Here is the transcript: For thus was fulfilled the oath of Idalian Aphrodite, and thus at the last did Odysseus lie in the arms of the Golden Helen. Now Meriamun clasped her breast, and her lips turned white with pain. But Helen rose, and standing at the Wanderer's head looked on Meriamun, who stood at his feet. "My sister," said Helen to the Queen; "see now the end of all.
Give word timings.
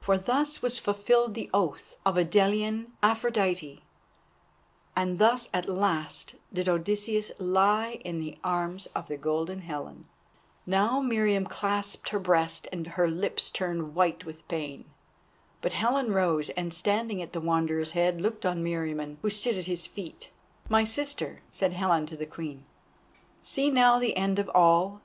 For 0.00 0.18
thus 0.18 0.60
was 0.60 0.76
fulfilled 0.80 1.34
the 1.34 1.48
oath 1.54 1.98
of 2.04 2.18
Idalian 2.18 2.90
Aphrodite, 3.00 3.84
and 4.96 5.20
thus 5.20 5.48
at 5.54 5.66
the 5.66 5.72
last 5.72 6.34
did 6.52 6.68
Odysseus 6.68 7.30
lie 7.38 8.00
in 8.04 8.18
the 8.18 8.38
arms 8.42 8.86
of 8.86 9.06
the 9.06 9.16
Golden 9.16 9.60
Helen. 9.60 10.08
Now 10.66 11.00
Meriamun 11.00 11.48
clasped 11.48 12.08
her 12.08 12.18
breast, 12.18 12.66
and 12.72 12.88
her 12.88 13.06
lips 13.06 13.50
turned 13.50 13.94
white 13.94 14.24
with 14.24 14.48
pain. 14.48 14.84
But 15.62 15.74
Helen 15.74 16.12
rose, 16.12 16.50
and 16.50 16.74
standing 16.74 17.22
at 17.22 17.32
the 17.32 17.40
Wanderer's 17.40 17.92
head 17.92 18.20
looked 18.20 18.44
on 18.44 18.64
Meriamun, 18.64 19.18
who 19.22 19.30
stood 19.30 19.54
at 19.56 19.66
his 19.66 19.86
feet. 19.86 20.30
"My 20.68 20.82
sister," 20.82 21.42
said 21.52 21.72
Helen 21.74 22.04
to 22.06 22.16
the 22.16 22.26
Queen; 22.26 22.64
"see 23.42 23.70
now 23.70 24.00
the 24.00 24.16
end 24.16 24.40
of 24.40 24.48
all. 24.52 24.96